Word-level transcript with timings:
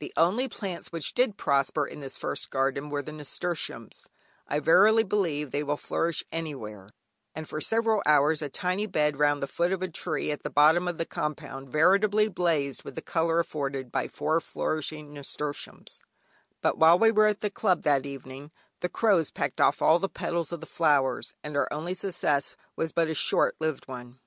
The 0.00 0.12
only 0.16 0.48
plants 0.48 0.90
which 0.90 1.14
did 1.14 1.36
prosper 1.38 1.86
in 1.86 2.00
this 2.00 2.18
first 2.18 2.50
garden 2.50 2.90
were 2.90 3.00
the 3.00 3.12
nasturtiums 3.12 4.08
(I 4.48 4.58
verily 4.58 5.04
believe 5.04 5.52
they 5.52 5.62
will 5.62 5.76
flourish 5.76 6.24
anywhere) 6.32 6.88
and 7.32 7.48
for 7.48 7.60
several 7.60 8.02
hours 8.04 8.42
a 8.42 8.48
tiny 8.48 8.86
bed 8.86 9.20
round 9.20 9.40
the 9.40 9.46
foot 9.46 9.72
of 9.72 9.80
a 9.80 9.86
tree 9.86 10.32
at 10.32 10.42
the 10.42 10.50
bottom 10.50 10.88
of 10.88 10.98
the 10.98 11.06
compound 11.06 11.68
veritably 11.70 12.26
blazed 12.26 12.82
with 12.82 12.96
the 12.96 13.02
colour 13.02 13.38
afforded 13.38 13.92
by 13.92 14.08
four 14.08 14.40
flourishing 14.40 15.12
nasturtiums; 15.14 16.02
but 16.60 16.76
while 16.76 16.98
we 16.98 17.12
were 17.12 17.26
at 17.28 17.38
the 17.38 17.48
Club 17.48 17.82
that 17.82 18.04
evening, 18.04 18.50
the 18.80 18.88
crows 18.88 19.30
pecked 19.30 19.60
off 19.60 19.80
all 19.80 20.00
the 20.00 20.08
petals 20.08 20.50
of 20.50 20.58
the 20.58 20.66
flowers, 20.66 21.34
and 21.44 21.56
our 21.56 21.72
only 21.72 21.94
success 21.94 22.56
was 22.74 22.90
but 22.90 23.06
a 23.06 23.14
short 23.14 23.54
lived 23.60 23.86
one. 23.86 24.18